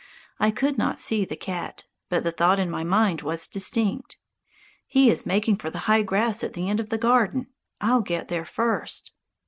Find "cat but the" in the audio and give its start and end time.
1.35-2.31